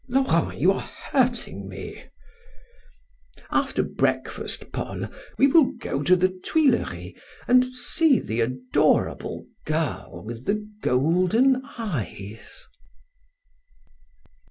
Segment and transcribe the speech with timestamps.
[0.07, 2.05] Laurent, you are hurting me!
[3.51, 7.13] After breakfast, Paul, we will go to the Tuileries
[7.47, 12.65] and see the adorable girl with the golden eyes."